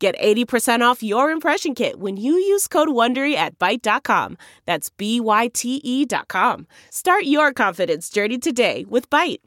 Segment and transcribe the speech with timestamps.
[0.00, 4.38] Get 80% off your impression kit when you use code WONDERY at Byte.com.
[4.64, 6.66] That's B-Y-T-E dot com.
[6.90, 9.40] Start your confidence journey today with Byte.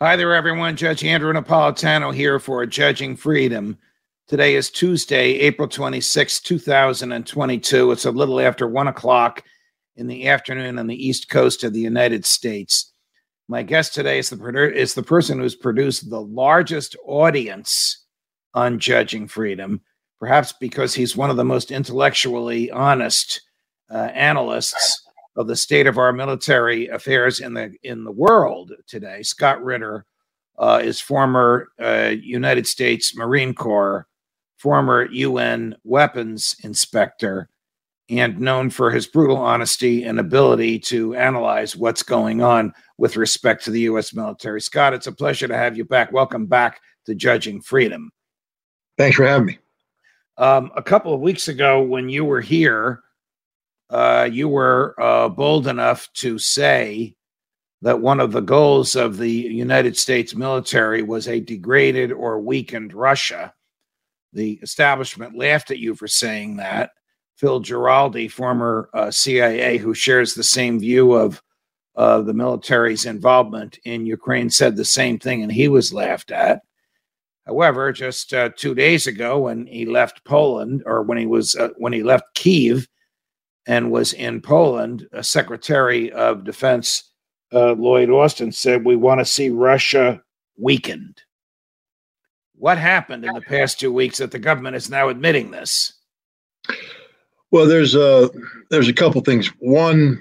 [0.00, 0.74] Hi there, everyone.
[0.74, 3.78] Judge Andrew Napolitano here for Judging Freedom.
[4.26, 7.92] Today is Tuesday, April 26, 2022.
[7.92, 9.44] It's a little after 1 o'clock
[9.94, 12.90] in the afternoon on the East Coast of the United States.
[13.48, 18.04] My guest today is the is the person who's produced the largest audience
[18.54, 19.82] on judging freedom,
[20.18, 23.42] perhaps because he's one of the most intellectually honest
[23.90, 25.02] uh, analysts
[25.36, 29.22] of the state of our military affairs in the in the world today.
[29.22, 30.06] Scott Ritter
[30.58, 34.06] uh, is former uh, United States Marine Corps,
[34.56, 37.50] former UN weapons inspector,
[38.10, 43.64] and known for his brutal honesty and ability to analyze what's going on with respect
[43.64, 44.12] to the U.S.
[44.12, 44.60] military.
[44.60, 46.12] Scott, it's a pleasure to have you back.
[46.12, 48.10] Welcome back to Judging Freedom.
[48.98, 49.58] Thanks for having me.
[50.36, 53.00] Um, a couple of weeks ago, when you were here,
[53.90, 57.16] uh, you were uh, bold enough to say
[57.82, 62.94] that one of the goals of the United States military was a degraded or weakened
[62.94, 63.52] Russia.
[64.32, 66.90] The establishment laughed at you for saying that.
[67.36, 71.42] Phil Giraldi, former uh, CIA, who shares the same view of
[71.96, 76.60] uh, the military's involvement in Ukraine said the same thing, and he was laughed at.
[77.46, 81.70] However, just uh, two days ago, when he left Poland, or when he was uh,
[81.76, 82.88] when he left Kiev
[83.66, 87.12] and was in Poland, Secretary of Defense
[87.52, 90.22] uh, Lloyd Austin said, "We want to see Russia
[90.56, 91.20] weakened."
[92.56, 95.93] What happened in the past two weeks that the government is now admitting this?
[97.54, 98.30] Well, there's a
[98.70, 99.46] there's a couple things.
[99.60, 100.20] One,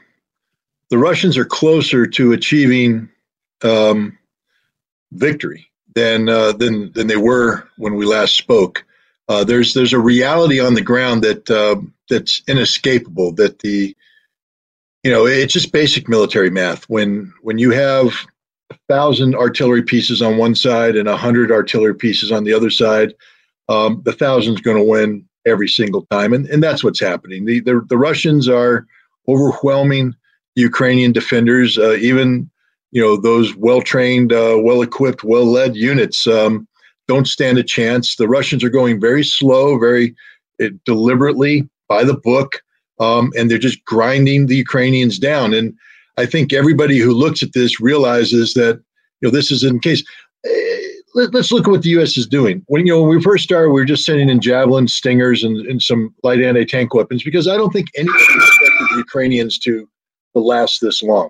[0.92, 3.10] the Russians are closer to achieving
[3.64, 4.20] um,
[5.14, 8.86] victory than uh, than than they were when we last spoke.
[9.28, 11.78] Uh, there's there's a reality on the ground that uh,
[12.08, 13.32] that's inescapable.
[13.32, 13.98] That the
[15.02, 16.88] you know it's just basic military math.
[16.88, 18.14] When when you have
[18.70, 22.70] a thousand artillery pieces on one side and a hundred artillery pieces on the other
[22.70, 23.16] side,
[23.70, 27.46] um, the thousand's going to win every single time, and and that's what's happening.
[27.46, 28.86] The the, the Russians are
[29.28, 30.16] overwhelming
[30.56, 32.50] Ukrainian defenders, uh, even
[32.92, 36.68] you know those well-trained, uh, well-equipped, well-led units um,
[37.08, 38.16] don't stand a chance.
[38.16, 40.16] The Russians are going very slow, very
[40.62, 42.62] uh, deliberately by the book,
[43.00, 45.54] um, and they're just grinding the Ukrainians down.
[45.54, 45.74] And
[46.18, 48.82] I think everybody who looks at this realizes that
[49.22, 50.04] you know this is in case.
[51.16, 52.18] Let, us look at what the U.S.
[52.18, 52.64] is doing.
[52.68, 55.58] When you know when we first started, we were just sending in javelins, stingers, and,
[55.68, 59.88] and some light anti-tank weapons because I don't think anybody expected the Ukrainians to
[60.34, 61.30] to last this long.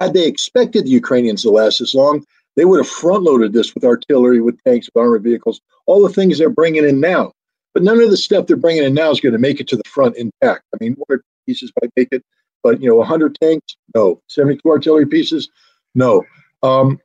[0.00, 2.24] Had they expected the Ukrainians to last this long,
[2.56, 6.12] they would have front loaded this with artillery, with tanks, with armored vehicles, all the
[6.12, 7.32] things they're bringing in now.
[7.72, 9.76] But none of the stuff they're bringing in now is going to make it to
[9.76, 10.64] the front intact.
[10.74, 12.22] I mean, one pieces might make it,
[12.62, 14.20] but you know, 100 tanks, no.
[14.28, 15.48] 72 artillery pieces,
[15.94, 16.22] no.
[16.62, 17.00] Um,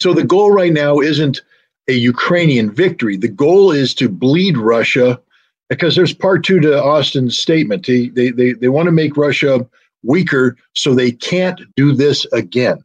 [0.00, 1.40] so the goal right now isn't
[1.88, 3.16] a Ukrainian victory.
[3.16, 5.20] The goal is to bleed Russia
[5.68, 7.86] because there's part two to Austin's statement.
[7.86, 9.66] He, they, they, they want to make Russia
[10.02, 12.78] weaker so they can't do this again.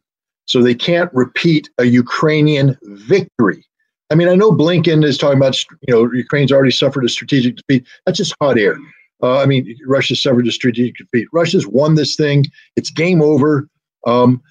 [0.46, 3.64] So they can't repeat a Ukrainian victory.
[4.10, 7.56] I mean, I know Blinken is talking about, you know, Ukraine's already suffered a strategic
[7.56, 7.86] defeat.
[8.04, 8.76] That's just hot air.
[9.22, 11.28] Uh, I mean, Russia suffered a strategic defeat.
[11.32, 12.44] Russia's won this thing.
[12.76, 13.68] It's game over.
[14.06, 14.42] Um,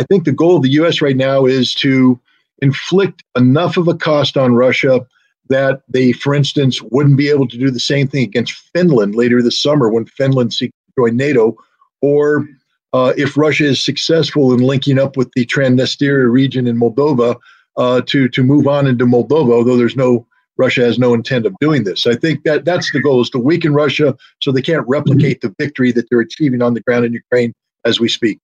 [0.00, 1.02] I think the goal of the U.S.
[1.02, 2.18] right now is to
[2.62, 5.06] inflict enough of a cost on Russia
[5.50, 9.42] that they, for instance, wouldn't be able to do the same thing against Finland later
[9.42, 11.54] this summer when Finland seeks to join NATO,
[12.00, 12.48] or
[12.94, 17.36] uh, if Russia is successful in linking up with the Transnistria region in Moldova
[17.76, 20.26] uh, to to move on into Moldova, although there's no
[20.56, 22.06] Russia has no intent of doing this.
[22.06, 25.54] I think that that's the goal is to weaken Russia so they can't replicate the
[25.58, 27.52] victory that they're achieving on the ground in Ukraine
[27.84, 28.38] as we speak.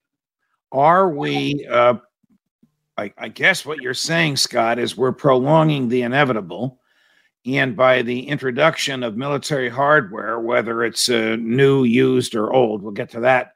[0.72, 1.66] Are we?
[1.70, 1.94] Uh,
[2.98, 6.80] I, I guess what you're saying, Scott, is we're prolonging the inevitable
[7.46, 12.92] and by the introduction of military hardware, whether it's uh, new, used, or old, we'll
[12.92, 13.52] get to that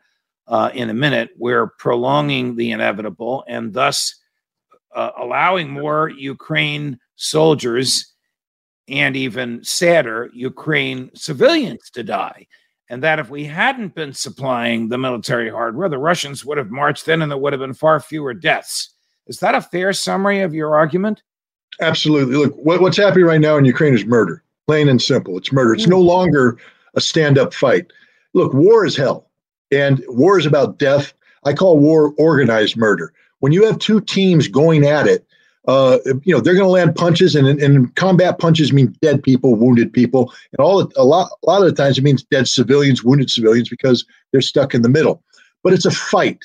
[0.47, 4.17] uh, in a minute, we're prolonging the inevitable and thus
[4.95, 8.15] uh, allowing more Ukraine soldiers
[8.89, 12.47] and even sadder, Ukraine civilians to die.
[12.91, 17.07] And that if we hadn't been supplying the military hardware, the Russians would have marched
[17.07, 18.91] in and there would have been far fewer deaths.
[19.29, 21.23] Is that a fair summary of your argument?
[21.81, 22.35] Absolutely.
[22.35, 25.39] Look, what, what's happening right now in Ukraine is murder, plain and simple.
[25.39, 25.73] It's murder.
[25.73, 26.09] It's no hmm.
[26.09, 26.59] longer
[26.95, 27.87] a stand up fight.
[28.35, 29.31] Look, war is hell,
[29.71, 31.13] and war is about death.
[31.45, 33.13] I call war organized murder.
[33.39, 35.25] When you have two teams going at it,
[35.71, 39.55] uh, you know they're going to land punches, and, and combat punches mean dead people,
[39.55, 43.05] wounded people, and all a lot a lot of the times it means dead civilians,
[43.05, 45.23] wounded civilians, because they're stuck in the middle.
[45.63, 46.41] But it's a fight.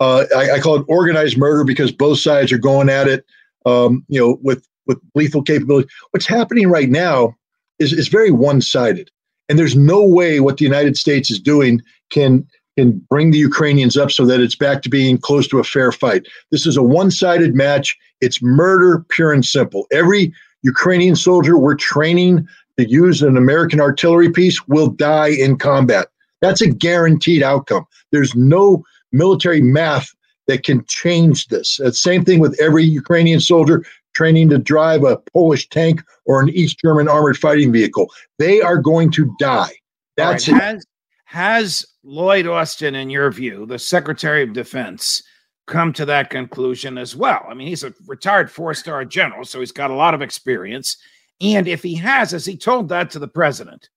[0.00, 3.26] Uh, I, I, call it organized murder because both sides are going at it.
[3.66, 5.86] Um, you know, with with lethal capability.
[6.12, 7.36] What's happening right now
[7.78, 9.10] is is very one sided,
[9.50, 12.46] and there's no way what the United States is doing can
[12.78, 15.92] can bring the Ukrainians up so that it's back to being close to a fair
[15.92, 16.26] fight.
[16.50, 17.98] This is a one sided match.
[18.22, 19.86] It's murder, pure and simple.
[19.92, 20.32] Every
[20.62, 22.48] Ukrainian soldier we're training
[22.78, 26.08] to use an American artillery piece will die in combat.
[26.40, 27.84] That's a guaranteed outcome.
[28.10, 30.08] There's no military math
[30.46, 31.76] that can change this.
[31.76, 33.84] The same thing with every Ukrainian soldier
[34.14, 38.10] training to drive a Polish tank or an East German armored fighting vehicle.
[38.38, 39.72] They are going to die.
[40.16, 40.60] That's right.
[40.60, 40.86] has,
[41.24, 45.22] has Lloyd Austin, in your view, the Secretary of Defense,
[45.72, 47.44] come to that conclusion as well?
[47.48, 50.98] I mean, he's a retired four star general, so he's got a lot of experience.
[51.40, 53.88] And if he has, has he told that to the president?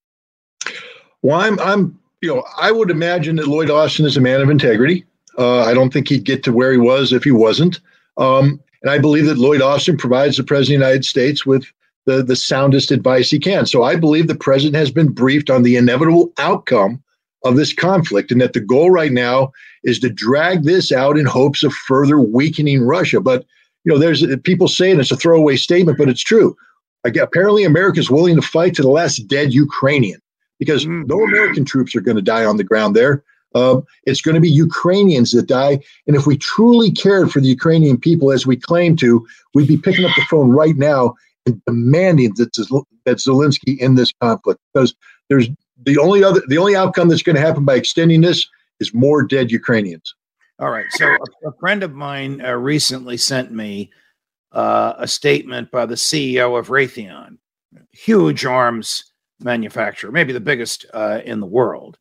[1.21, 4.49] Well, I'm, I'm, you know, I would imagine that Lloyd Austin is a man of
[4.49, 5.05] integrity.
[5.37, 7.81] Uh, I don't think he'd get to where he was if he wasn't.
[8.17, 11.65] Um, and I believe that Lloyd Austin provides the President of the United States with
[12.05, 13.65] the, the soundest advice he can.
[13.65, 17.03] So I believe the President has been briefed on the inevitable outcome
[17.45, 19.51] of this conflict and that the goal right now
[19.83, 23.21] is to drag this out in hopes of further weakening Russia.
[23.21, 23.45] But,
[23.85, 26.57] you know, there's people saying it's a throwaway statement, but it's true.
[27.05, 30.19] Apparently, America is willing to fight to the last dead Ukrainian
[30.57, 31.03] because mm-hmm.
[31.05, 33.23] no American troops are going to die on the ground there.
[33.53, 35.79] Um, it's going to be Ukrainians that die.
[36.07, 39.77] And if we truly cared for the Ukrainian people as we claim to, we'd be
[39.77, 41.13] picking up the phone right now
[41.45, 42.53] and demanding that,
[43.05, 44.95] that Zelensky in this conflict because
[45.29, 45.47] there's
[45.83, 48.47] the only other the only outcome that's going to happen by extending this
[48.79, 50.15] is more dead Ukrainians.
[50.59, 50.85] All right.
[50.91, 53.91] So a, a friend of mine uh, recently sent me
[54.51, 57.37] uh, a statement by the CEO of Raytheon,
[57.91, 59.11] huge arms
[59.41, 61.97] manufacturer, maybe the biggest uh, in the world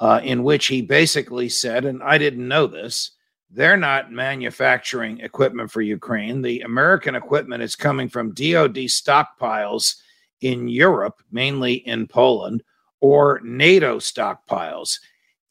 [0.00, 3.12] uh, in which he basically said, and I didn't know this,
[3.50, 6.42] they're not manufacturing equipment for Ukraine.
[6.42, 9.96] The American equipment is coming from DoD stockpiles
[10.40, 12.62] in Europe, mainly in Poland,
[13.00, 14.98] or NATO stockpiles.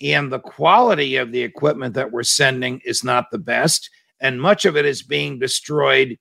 [0.01, 3.89] And the quality of the equipment that we're sending is not the best.
[4.19, 6.17] And much of it is being destroyed.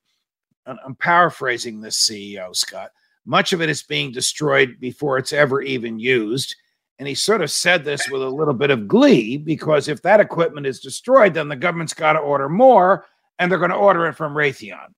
[0.66, 2.90] I'm paraphrasing this CEO, Scott.
[3.24, 6.54] Much of it is being destroyed before it's ever even used.
[6.98, 10.20] And he sort of said this with a little bit of glee because if that
[10.20, 13.04] equipment is destroyed, then the government's got to order more
[13.38, 14.94] and they're going to order it from Raytheon.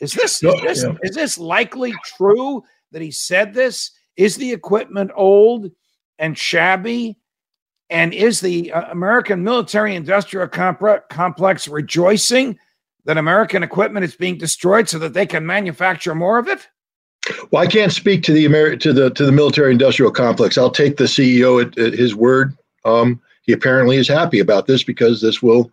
[0.00, 3.92] Is this, is this, is this likely true that he said this?
[4.16, 5.70] Is the equipment old
[6.18, 7.18] and shabby?
[7.90, 12.58] And is the uh, American military industrial comp- complex rejoicing
[13.04, 16.68] that American equipment is being destroyed so that they can manufacture more of it?
[17.50, 20.58] Well, I can't speak to the Ameri- to the to the military industrial complex.
[20.58, 22.56] I'll take the CEO at, at his word.
[22.84, 25.70] Um, he apparently is happy about this because this will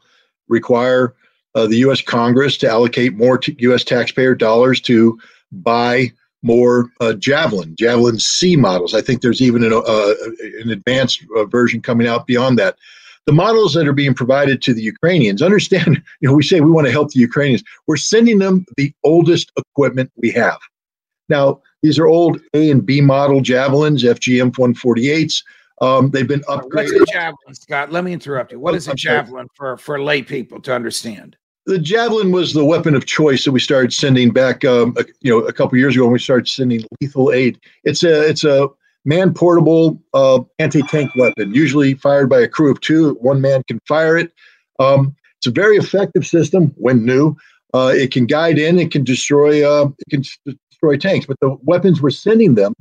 [0.48, 1.16] require
[1.56, 2.02] uh, the U.S.
[2.02, 3.84] Congress to allocate more t- U.S.
[3.84, 5.20] taxpayer dollars to
[5.52, 8.94] buy more uh, Javelin, Javelin C models.
[8.94, 10.14] I think there's even an, uh,
[10.62, 12.78] an advanced uh, version coming out beyond that.
[13.26, 16.72] The models that are being provided to the Ukrainians, understand, you know, we say we
[16.72, 17.64] want to help the Ukrainians.
[17.88, 20.60] We're sending them the oldest equipment we have.
[21.28, 25.44] Now, these are old A and B model Javelins, FGM 148s.
[25.82, 27.00] Um, they've been upgraded.
[27.00, 27.92] What's a javelin, Scott?
[27.92, 28.60] Let me interrupt you.
[28.60, 31.38] What is a javelin for, for lay people to understand?
[31.70, 35.30] The javelin was the weapon of choice that we started sending back, um, a, you
[35.32, 37.60] know, a couple years ago when we started sending lethal aid.
[37.84, 38.70] It's a it's a
[39.06, 43.14] man portable uh, anti tank weapon, usually fired by a crew of two.
[43.22, 44.34] One man can fire it.
[44.80, 47.36] Um, it's a very effective system when new.
[47.72, 48.80] Uh, it can guide in.
[48.80, 49.64] It can destroy.
[49.64, 50.24] Uh, it can
[50.72, 51.28] destroy tanks.
[51.28, 52.74] But the weapons we're sending them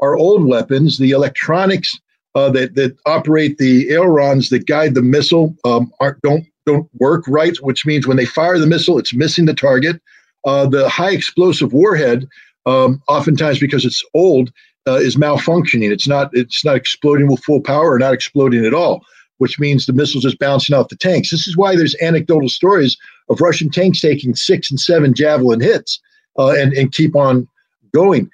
[0.00, 0.98] are old weapons.
[0.98, 1.96] The electronics
[2.34, 7.24] uh, that that operate the ailerons that guide the missile um, aren't don't don't work
[7.26, 10.00] right, which means when they fire the missile, it's missing the target.
[10.44, 12.28] Uh, the high explosive warhead,
[12.66, 14.52] um, oftentimes because it's old,
[14.86, 15.92] uh, is malfunctioning.
[15.92, 19.04] It's not it's not exploding with full power or not exploding at all,
[19.38, 21.30] which means the missile's just bouncing off the tanks.
[21.30, 22.96] This is why there's anecdotal stories
[23.28, 26.00] of Russian tanks taking six and seven javelin hits
[26.38, 27.48] uh, and and keep on
[27.94, 28.30] going.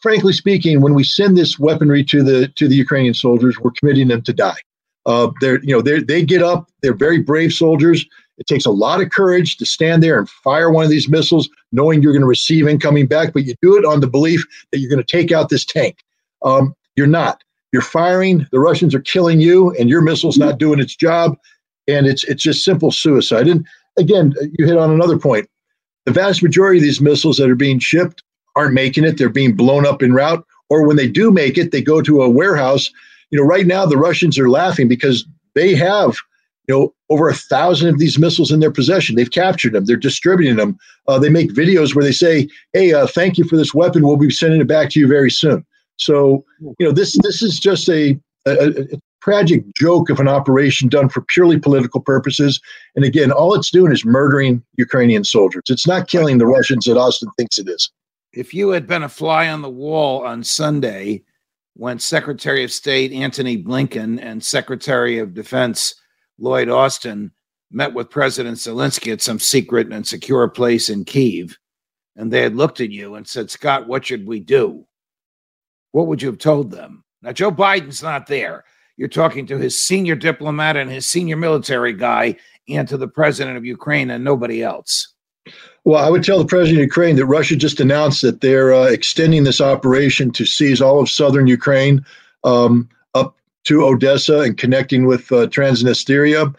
[0.00, 4.08] Frankly speaking, when we send this weaponry to the to the Ukrainian soldiers, we're committing
[4.08, 4.58] them to die.
[5.06, 6.68] Uh, they're you know they they get up.
[6.82, 8.04] They're very brave soldiers.
[8.38, 11.48] It takes a lot of courage to stand there and fire one of these missiles,
[11.72, 13.32] knowing you're going to receive incoming back.
[13.32, 15.98] But you do it on the belief that you're going to take out this tank.
[16.44, 17.42] Um, you're not.
[17.72, 18.46] You're firing.
[18.50, 21.36] The Russians are killing you, and your missile's not doing its job.
[21.86, 23.48] And it's it's just simple suicide.
[23.48, 23.66] And
[23.98, 25.48] again, you hit on another point.
[26.06, 28.22] The vast majority of these missiles that are being shipped
[28.56, 29.18] aren't making it.
[29.18, 32.22] They're being blown up en route, or when they do make it, they go to
[32.22, 32.90] a warehouse.
[33.30, 36.16] You know, right now the Russians are laughing because they have
[36.66, 39.16] you know over a thousand of these missiles in their possession.
[39.16, 39.84] They've captured them.
[39.84, 40.78] They're distributing them.
[41.06, 44.06] Uh, they make videos where they say, "Hey, uh, thank you for this weapon.
[44.06, 45.64] We'll be sending it back to you very soon."
[45.98, 50.88] So, you know, this this is just a, a, a, tragic joke of an operation
[50.88, 52.60] done for purely political purposes.
[52.94, 55.64] And again, all it's doing is murdering Ukrainian soldiers.
[55.68, 57.90] It's not killing the Russians that Austin thinks it is.
[58.32, 61.24] If you had been a fly on the wall on Sunday
[61.78, 65.94] when Secretary of State Antony Blinken and Secretary of Defense
[66.38, 67.32] Lloyd Austin
[67.70, 71.56] met with President Zelensky at some secret and secure place in Kiev,
[72.16, 74.84] and they had looked at you and said, Scott, what should we do?
[75.92, 77.04] what would you have told them?
[77.22, 78.64] Now, Joe Biden's not there.
[78.96, 82.36] You're talking to his senior diplomat and his senior military guy
[82.68, 85.14] and to the president of Ukraine and nobody else.
[85.84, 88.84] Well, I would tell the president of Ukraine that Russia just announced that they're uh,
[88.84, 92.04] extending this operation to seize all of southern Ukraine
[92.44, 96.54] um, up to Odessa and connecting with uh, Transnistria.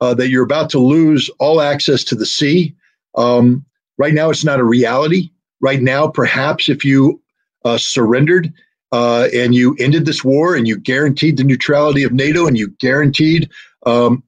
[0.00, 2.74] Uh, that you're about to lose all access to the sea.
[3.14, 3.64] Um,
[3.96, 5.30] right now, it's not a reality.
[5.60, 7.22] Right now, perhaps if you
[7.64, 8.52] uh, surrendered,
[8.94, 12.68] uh, and you ended this war and you guaranteed the neutrality of NATO and you
[12.78, 13.50] guaranteed
[13.86, 14.22] um,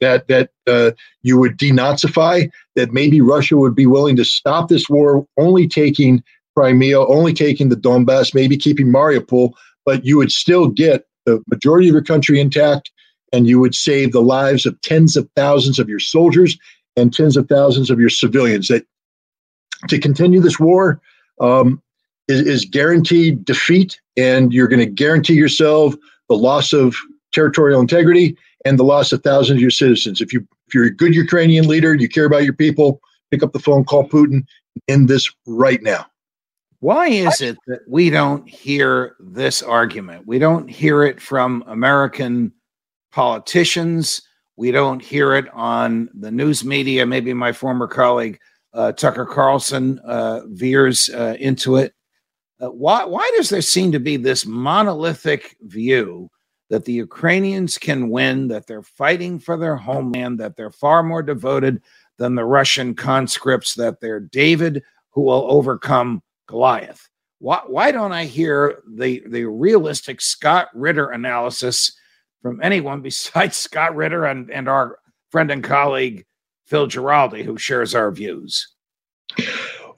[0.00, 4.88] that that uh, you would denazify, that maybe Russia would be willing to stop this
[4.88, 6.22] war, only taking
[6.56, 9.52] Crimea, only taking the Donbass, maybe keeping Mariupol,
[9.84, 12.90] but you would still get the majority of your country intact,
[13.32, 16.56] and you would save the lives of tens of thousands of your soldiers
[16.96, 18.68] and tens of thousands of your civilians.
[18.68, 18.86] That
[19.88, 21.00] to continue this war,
[21.40, 21.82] um,
[22.28, 25.94] is, is guaranteed defeat, and you're going to guarantee yourself
[26.28, 26.96] the loss of
[27.32, 28.36] territorial integrity
[28.66, 30.20] and the loss of thousands of your citizens.
[30.20, 33.52] If you if you're a good Ukrainian leader, you care about your people, pick up
[33.52, 34.44] the phone, call Putin,
[34.88, 36.06] end this right now.
[36.80, 40.26] Why is it that we don't hear this argument?
[40.26, 42.52] We don't hear it from American
[43.12, 44.22] politicians.
[44.56, 47.06] We don't hear it on the news media.
[47.06, 48.38] Maybe my former colleague
[48.74, 51.94] uh, Tucker Carlson uh, veers uh, into it.
[52.60, 56.30] Uh, why, why does there seem to be this monolithic view
[56.68, 61.22] that the Ukrainians can win, that they're fighting for their homeland, that they're far more
[61.22, 61.80] devoted
[62.18, 67.08] than the Russian conscripts, that they're David who will overcome Goliath?
[67.38, 71.92] Why, why don't I hear the, the realistic Scott Ritter analysis
[72.42, 74.98] from anyone besides Scott Ritter and, and our
[75.30, 76.24] friend and colleague
[76.66, 78.74] Phil Giraldi, who shares our views?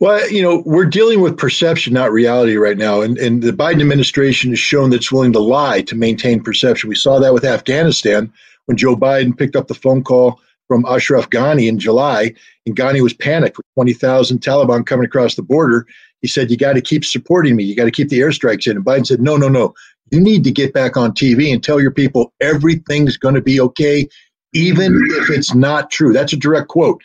[0.00, 3.00] Well, you know, we're dealing with perception, not reality right now.
[3.00, 6.88] And, and the Biden administration has shown that it's willing to lie to maintain perception.
[6.88, 8.32] We saw that with Afghanistan
[8.66, 12.34] when Joe Biden picked up the phone call from Ashraf Ghani in July,
[12.66, 15.86] and Ghani was panicked with 20,000 Taliban coming across the border.
[16.20, 17.64] He said, You got to keep supporting me.
[17.64, 18.76] You got to keep the airstrikes in.
[18.76, 19.74] And Biden said, No, no, no.
[20.10, 23.60] You need to get back on TV and tell your people everything's going to be
[23.60, 24.06] okay,
[24.52, 26.12] even if it's not true.
[26.12, 27.02] That's a direct quote.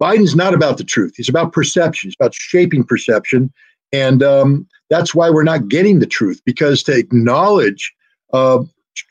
[0.00, 1.14] Biden's not about the truth.
[1.16, 2.08] He's about perception.
[2.08, 3.52] He's about shaping perception.
[3.92, 7.92] And um, that's why we're not getting the truth because to acknowledge
[8.32, 8.62] uh,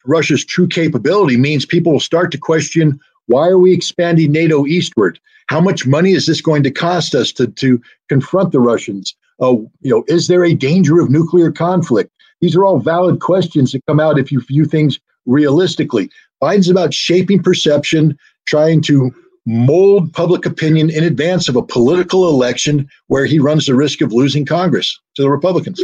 [0.06, 5.20] Russia's true capability means people will start to question why are we expanding NATO eastward?
[5.48, 9.16] How much money is this going to cost us to, to confront the Russians?
[9.40, 12.12] Uh, you know, is there a danger of nuclear conflict?
[12.42, 16.10] These are all valid questions that come out if you view things realistically.
[16.42, 18.18] Biden's about shaping perception,
[18.48, 19.12] trying to
[19.46, 24.14] mold public opinion in advance of a political election where he runs the risk of
[24.14, 25.82] losing Congress to the Republicans.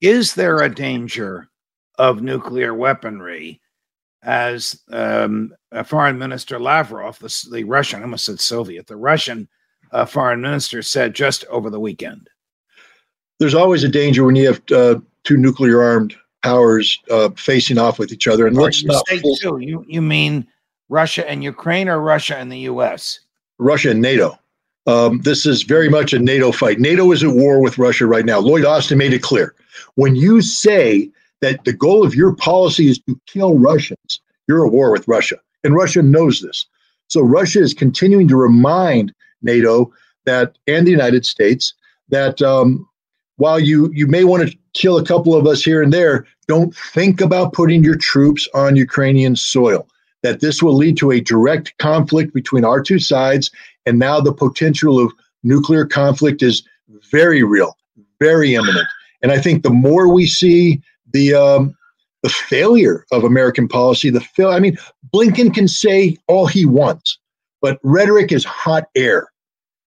[0.00, 1.48] Is there a danger
[1.98, 3.60] of nuclear weaponry?
[4.22, 9.48] As um, Foreign Minister Lavrov, the, the, Russian, I almost said Soviet, the Russian
[9.92, 12.28] uh, foreign minister said just over the weekend.
[13.38, 17.98] There's always a danger when you have uh, two nuclear armed powers uh, facing off
[17.98, 18.46] with each other.
[18.46, 19.04] And let's not.
[19.10, 20.46] You, you mean
[20.88, 23.20] Russia and Ukraine or Russia and the U.S.?
[23.58, 24.38] Russia and NATO.
[24.86, 26.78] Um, this is very much a NATO fight.
[26.78, 28.38] NATO is at war with Russia right now.
[28.38, 29.54] Lloyd Austin made it clear.
[29.96, 34.72] When you say that the goal of your policy is to kill Russians, you're at
[34.72, 35.36] war with Russia.
[35.62, 36.66] And Russia knows this.
[37.08, 39.92] So Russia is continuing to remind NATO
[40.24, 41.74] that and the United States
[42.08, 42.88] that um,
[43.36, 46.74] while you you may want to kill a couple of us here and there, don't
[46.74, 49.86] think about putting your troops on Ukrainian soil.
[50.22, 53.50] That this will lead to a direct conflict between our two sides,
[53.86, 56.62] and now the potential of nuclear conflict is
[57.10, 57.76] very real,
[58.18, 58.88] very imminent.
[59.22, 60.82] And I think the more we see
[61.12, 61.76] the um,
[62.22, 64.50] the failure of American policy, the fail.
[64.50, 64.76] I mean,
[65.14, 67.18] Blinken can say all he wants,
[67.62, 69.28] but rhetoric is hot air.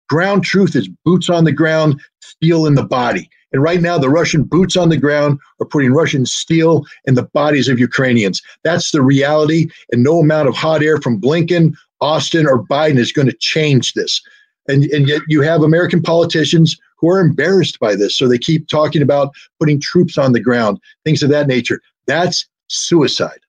[0.10, 3.30] Ground truth is boots on the ground, steel in the body.
[3.52, 7.24] And right now, the Russian boots on the ground are putting Russian steel in the
[7.24, 8.42] bodies of Ukrainians.
[8.64, 9.70] That's the reality.
[9.92, 13.94] And no amount of hot air from Blinken, Austin, or Biden is going to change
[13.94, 14.22] this.
[14.68, 18.16] And, and yet, you have American politicians who are embarrassed by this.
[18.18, 21.82] So they keep talking about putting troops on the ground, things of that nature.
[22.06, 23.40] That's suicide.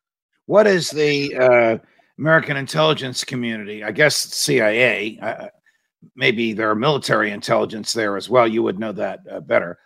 [0.47, 1.79] What is the uh,
[2.19, 3.85] American intelligence community?
[3.85, 5.51] I guess CIA.
[6.17, 8.49] Maybe there are military intelligence there as well.
[8.49, 9.79] You would know that uh, better.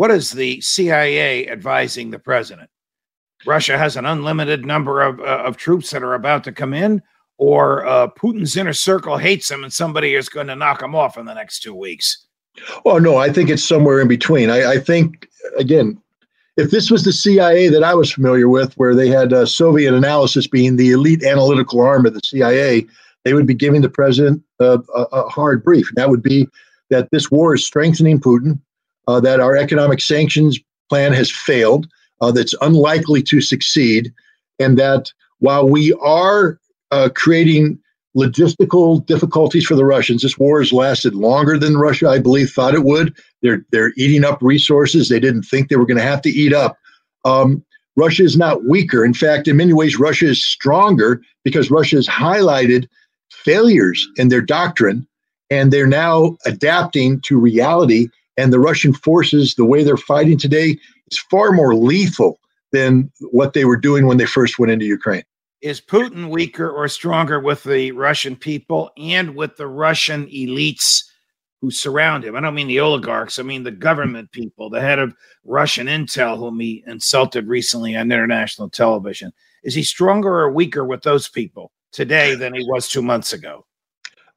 [0.00, 2.70] What is the CIA advising the president?
[3.44, 7.02] Russia has an unlimited number of, uh, of troops that are about to come in,
[7.36, 11.18] or uh, Putin's inner circle hates him and somebody is going to knock him off
[11.18, 12.24] in the next two weeks.
[12.86, 14.48] Oh, no, I think it's somewhere in between.
[14.48, 15.28] I, I think,
[15.58, 16.00] again,
[16.56, 19.92] if this was the CIA that I was familiar with, where they had uh, Soviet
[19.92, 22.86] analysis being the elite analytical arm of the CIA,
[23.26, 25.88] they would be giving the president a, a, a hard brief.
[25.90, 26.48] And that would be
[26.88, 28.60] that this war is strengthening Putin,
[29.10, 31.86] uh, that our economic sanctions plan has failed,
[32.20, 34.12] uh, that's unlikely to succeed,
[34.58, 36.58] and that while we are
[36.90, 37.78] uh, creating
[38.16, 40.22] logistical difficulties for the Russians.
[40.22, 43.16] This war has lasted longer than Russia, I believe, thought it would.
[43.42, 46.52] They're they're eating up resources they didn't think they were going to have to eat
[46.52, 46.76] up.
[47.24, 47.64] Um,
[47.96, 49.04] Russia is not weaker.
[49.04, 52.88] In fact, in many ways, Russia is stronger because Russia has highlighted
[53.30, 55.06] failures in their doctrine,
[55.50, 58.08] and they're now adapting to reality.
[58.40, 60.78] And the Russian forces, the way they're fighting today,
[61.10, 62.40] is far more lethal
[62.72, 65.24] than what they were doing when they first went into Ukraine
[65.60, 71.04] is Putin weaker or stronger with the Russian people and with the Russian elites
[71.60, 72.34] who surround him?
[72.34, 76.38] I don't mean the oligarchs, I mean the government people, the head of Russian intel,
[76.38, 79.32] whom he insulted recently on international television.
[79.62, 83.66] Is he stronger or weaker with those people today than he was two months ago?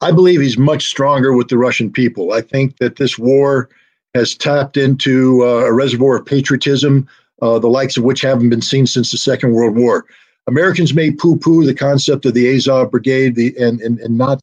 [0.01, 2.33] I believe he's much stronger with the Russian people.
[2.33, 3.69] I think that this war
[4.13, 7.07] has tapped into uh, a reservoir of patriotism,
[7.41, 10.05] uh, the likes of which haven't been seen since the Second World War.
[10.47, 14.39] Americans may poo-poo the concept of the Azov Brigade, the and and, and not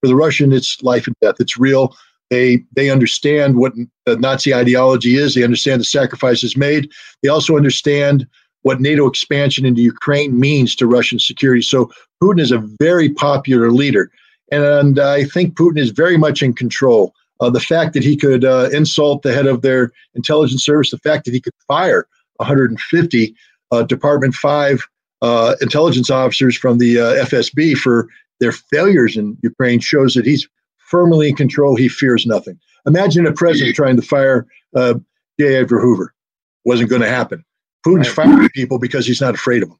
[0.00, 1.36] for the Russian, it's life and death.
[1.38, 1.96] It's real.
[2.30, 3.72] They they understand what
[4.06, 5.34] the Nazi ideology is.
[5.34, 6.90] They understand the sacrifices made.
[7.22, 8.26] They also understand
[8.62, 11.62] what NATO expansion into Ukraine means to Russian security.
[11.62, 11.90] So
[12.22, 14.10] Putin is a very popular leader,
[14.50, 17.14] and I think Putin is very much in control.
[17.40, 20.98] Uh, the fact that he could uh, insult the head of their intelligence service, the
[20.98, 23.34] fact that he could fire 150
[23.70, 24.86] uh, Department Five
[25.22, 28.08] uh, intelligence officers from the uh, FSB for
[28.40, 31.76] their failures in Ukraine shows that he's firmly in control.
[31.76, 32.58] He fears nothing.
[32.86, 34.94] Imagine a president trying to fire uh,
[35.40, 35.56] J.
[35.56, 36.14] Edgar Hoover.
[36.64, 37.44] Wasn't going to happen.
[37.86, 38.26] Putin's right.
[38.26, 39.78] firing people because he's not afraid of them.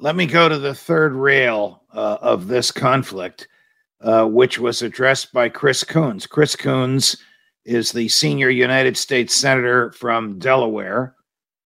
[0.00, 3.46] Let me go to the third rail uh, of this conflict,
[4.02, 6.26] uh, which was addressed by Chris Coons.
[6.26, 7.16] Chris Coons
[7.64, 11.14] is the senior United States Senator from Delaware.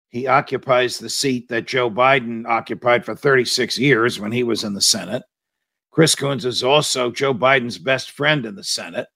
[0.09, 4.75] He occupies the seat that Joe Biden occupied for 36 years when he was in
[4.75, 5.23] the Senate.
[5.91, 9.07] Chris Coons is also Joe Biden's best friend in the Senate.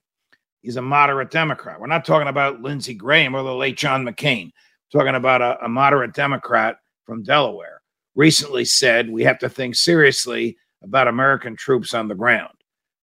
[0.62, 1.80] He's a moderate Democrat.
[1.80, 4.50] We're not talking about Lindsey Graham or the late John McCain.
[4.92, 7.82] We're talking about a, a moderate Democrat from Delaware.
[8.14, 12.54] Recently said we have to think seriously about American troops on the ground.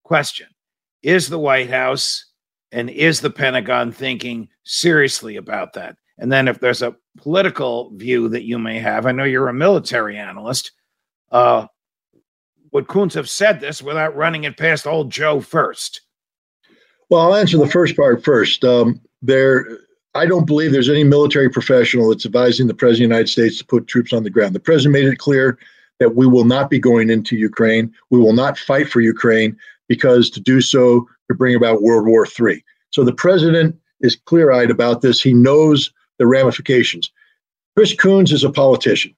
[0.06, 0.48] Question
[1.02, 2.26] Is the White House
[2.72, 5.98] and is the Pentagon thinking seriously about that?
[6.20, 9.54] And then if there's a political view that you may have, I know you're a
[9.54, 10.72] military analyst.
[11.32, 11.66] Uh,
[12.72, 16.02] would Coons have said this without running it past old Joe first?
[17.10, 18.64] Well, I'll answer the first part first.
[18.64, 19.66] Um, there,
[20.14, 23.58] I don't believe there's any military professional that's advising the president of the United States
[23.58, 24.54] to put troops on the ground.
[24.54, 25.58] The president made it clear
[26.00, 27.92] that we will not be going into Ukraine.
[28.12, 32.26] We will not fight for Ukraine because to do so could bring about World War
[32.28, 32.64] III.
[32.92, 35.22] So the president is clear eyed about this.
[35.22, 37.12] He knows the ramifications.
[37.76, 39.14] Chris Coons is a politician.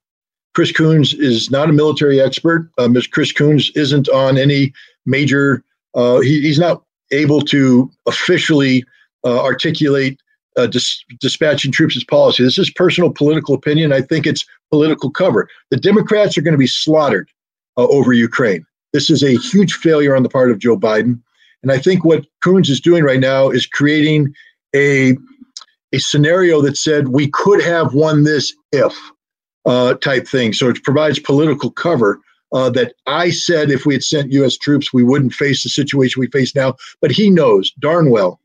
[0.56, 2.71] Chris Coons is not a military expert.
[2.80, 4.73] Um, Chris Coons isn't on any
[5.06, 8.84] major, uh, he, he's not able to officially
[9.23, 10.19] uh, articulate
[10.58, 12.43] uh, dis- dispatching troops as policy.
[12.43, 13.93] This is personal political opinion.
[13.93, 15.47] I think it's political cover.
[15.69, 17.30] The Democrats are going to be slaughtered
[17.77, 18.65] uh, over Ukraine.
[18.93, 21.19] This is a huge failure on the part of Joe Biden.
[21.63, 24.34] And I think what Coons is doing right now is creating
[24.76, 25.17] a
[25.93, 28.93] a scenario that said we could have won this if
[29.65, 30.54] uh, type thing.
[30.54, 32.19] So it provides political cover
[32.54, 34.58] uh, that I said if we had sent U.S.
[34.58, 36.76] troops, we wouldn't face the situation we face now.
[37.02, 38.39] But he knows darn well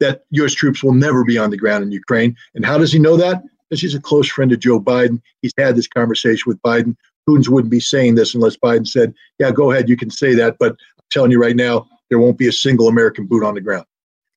[0.00, 0.52] that U.S.
[0.52, 2.36] troops will never be on the ground in Ukraine.
[2.54, 3.42] And how does he know that?
[3.68, 5.20] Because he's a close friend of Joe Biden.
[5.42, 6.96] He's had this conversation with Biden.
[7.28, 10.56] Coons wouldn't be saying this unless Biden said, Yeah, go ahead, you can say that.
[10.58, 13.60] But I'm telling you right now, there won't be a single American boot on the
[13.60, 13.84] ground.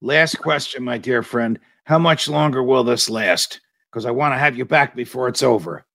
[0.02, 1.58] Last question, my dear friend.
[1.86, 3.62] How much longer will this last?
[3.90, 5.86] Because I want to have you back before it's over.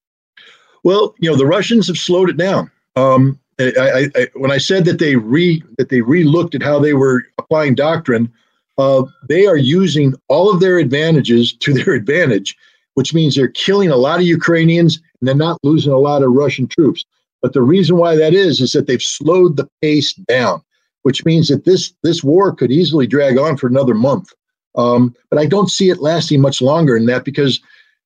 [0.85, 2.71] Well, you know, the Russians have slowed it down.
[2.95, 6.79] Um, I, I, I, when I said that they re that they re-looked at how
[6.79, 8.33] they were applying doctrine,
[8.79, 12.57] uh, they are using all of their advantages to their advantage,
[12.95, 16.31] which means they're killing a lot of Ukrainians and they're not losing a lot of
[16.31, 17.05] Russian troops.
[17.43, 20.63] But the reason why that is is that they've slowed the pace down,
[21.03, 24.33] which means that this this war could easily drag on for another month.
[24.77, 27.61] Um, but I don't see it lasting much longer than that because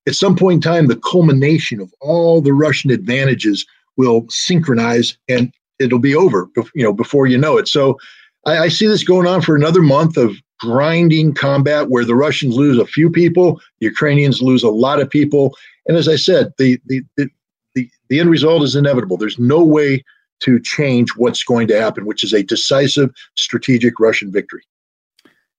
[0.07, 5.53] at some point in time, the culmination of all the Russian advantages will synchronize and
[5.79, 7.69] it'll be over, you know, before you know it.
[7.69, 7.99] So
[8.47, 12.55] I, I see this going on for another month of grinding combat where the Russians
[12.55, 15.57] lose a few people, the Ukrainians lose a lot of people.
[15.91, 17.29] And as I said, the, the, the,
[17.75, 19.17] the, the end result is inevitable.
[19.17, 20.05] There's no way
[20.39, 24.63] to change what's going to happen, which is a decisive strategic Russian victory.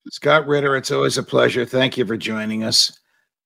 [0.08, 1.66] Scott Ritter, it's always a pleasure.
[1.66, 2.98] Thank you for joining us.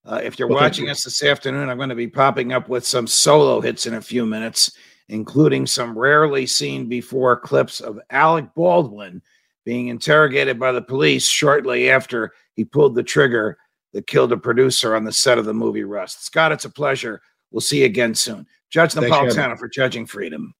[0.06, 0.91] Uh, if you're well, watching you.
[0.91, 4.02] us this afternoon, I'm going to be popping up with some solo hits in a
[4.02, 4.78] few minutes,
[5.10, 9.24] including some rarely seen before clips of Alec Baldwin
[9.65, 13.58] being interrogated by the police shortly after he pulled the trigger
[13.95, 16.25] that killed a producer on the set of the movie Rust.
[16.25, 17.21] Scott, it's a pleasure.
[17.49, 18.45] We'll see you again soon.
[18.69, 20.53] Judge Napolitano for Judging Freedom.